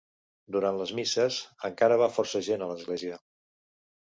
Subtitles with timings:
[0.55, 1.37] Durant les misses,
[1.69, 3.21] encara va força gent a l'església.